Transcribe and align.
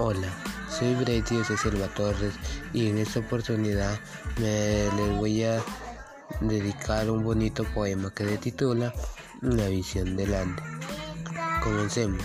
Hola, 0.00 0.28
soy 0.70 0.94
Brady 0.94 1.42
de 1.48 1.58
Silva 1.58 1.88
Torres 1.88 2.32
y 2.72 2.88
en 2.88 2.98
esta 2.98 3.18
oportunidad 3.18 3.98
me 4.38 4.84
les 4.96 5.16
voy 5.16 5.42
a 5.42 5.60
dedicar 6.40 7.10
un 7.10 7.24
bonito 7.24 7.64
poema 7.74 8.12
que 8.14 8.24
se 8.24 8.38
titula 8.38 8.94
La 9.40 9.66
visión 9.66 10.16
del 10.16 10.34
Ande. 10.34 10.62
Comencemos. 11.64 12.22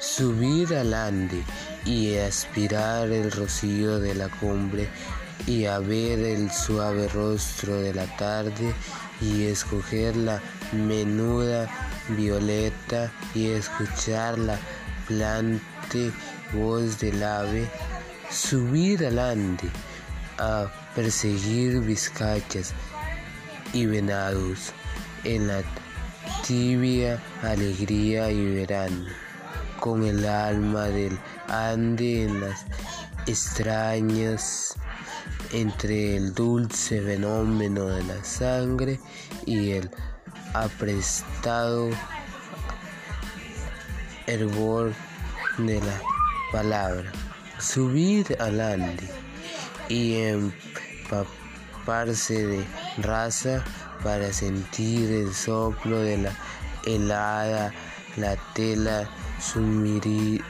Subir 0.00 0.74
al 0.74 0.92
Ande 0.92 1.44
y 1.84 2.16
aspirar 2.16 3.12
el 3.12 3.30
rocío 3.30 4.00
de 4.00 4.16
la 4.16 4.28
cumbre 4.28 4.88
y 5.46 5.66
a 5.66 5.78
ver 5.78 6.18
el 6.18 6.50
suave 6.50 7.06
rostro 7.06 7.76
de 7.76 7.94
la 7.94 8.06
tarde 8.16 8.74
y 9.20 9.44
escoger 9.44 10.16
la 10.16 10.42
menuda 10.72 11.70
violeta 12.08 13.12
y 13.36 13.50
escuchar 13.50 14.36
la 14.40 14.58
voz 16.52 16.98
del 16.98 17.22
ave, 17.22 17.68
subir 18.30 19.06
al 19.06 19.18
ande 19.18 19.68
a 20.38 20.66
perseguir 20.94 21.80
vizcachas 21.80 22.72
y 23.72 23.86
venados 23.86 24.72
en 25.24 25.48
la 25.48 25.62
tibia 26.46 27.22
alegría 27.42 28.30
y 28.30 28.54
verano, 28.54 29.06
con 29.80 30.04
el 30.04 30.26
alma 30.26 30.84
del 30.84 31.18
ande 31.48 32.24
en 32.24 32.40
las 32.40 32.64
extrañas 33.26 34.74
entre 35.52 36.16
el 36.16 36.34
dulce 36.34 37.00
fenómeno 37.00 37.86
de 37.86 38.02
la 38.04 38.24
sangre 38.24 39.00
y 39.44 39.70
el 39.72 39.90
aprestado 40.54 41.90
hervor 44.26 44.92
de 45.58 45.80
la 45.80 46.00
palabra, 46.52 47.10
subir 47.58 48.36
al 48.40 48.60
ande 48.60 49.08
y 49.88 50.16
empaparse 50.16 52.46
de 52.46 52.64
raza 52.98 53.64
para 54.02 54.32
sentir 54.32 55.10
el 55.10 55.34
soplo 55.34 56.00
de 56.00 56.18
la 56.18 56.32
helada, 56.84 57.72
la 58.16 58.36
tela 58.54 59.08
sumergida 59.40 60.42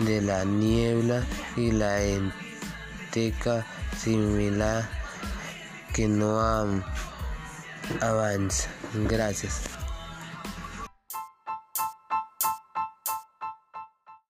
de 0.00 0.22
la 0.22 0.44
niebla 0.44 1.24
y 1.56 1.72
la 1.72 2.00
enteca 2.00 3.66
similar 3.96 4.88
que 5.92 6.06
no 6.06 6.40
avanza. 8.00 8.68
Gracias. 9.08 9.87